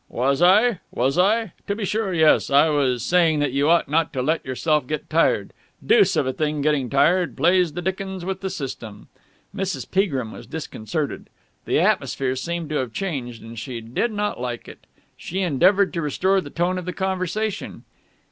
"Was 0.09 0.41
I? 0.41 0.79
Was 0.89 1.19
I? 1.19 1.53
To 1.67 1.75
be 1.75 1.85
sure, 1.85 2.11
yes. 2.11 2.49
I 2.49 2.69
was 2.69 3.03
saying 3.03 3.37
that 3.37 3.51
you 3.51 3.69
ought 3.69 3.87
not 3.87 4.11
to 4.13 4.23
let 4.23 4.43
yourself 4.43 4.87
get 4.87 5.11
tired. 5.11 5.53
Deuce 5.85 6.15
of 6.15 6.25
a 6.25 6.33
thing, 6.33 6.63
getting 6.63 6.89
tired. 6.89 7.37
Plays 7.37 7.73
the 7.73 7.83
dickens 7.83 8.25
with 8.25 8.41
the 8.41 8.49
system." 8.49 9.09
Mrs. 9.55 9.91
Peagrim 9.91 10.31
was 10.31 10.47
disconcerted. 10.47 11.29
The 11.65 11.79
atmosphere 11.79 12.35
seemed 12.35 12.69
to 12.69 12.77
have 12.77 12.93
changed, 12.93 13.43
and 13.43 13.59
she 13.59 13.79
did 13.79 14.11
not 14.11 14.41
like 14.41 14.67
it. 14.67 14.87
She 15.17 15.41
endeavoured 15.41 15.93
to 15.93 16.01
restore 16.01 16.41
the 16.41 16.49
tone 16.49 16.79
of 16.79 16.85
the 16.85 16.93
conversation. 16.93 17.83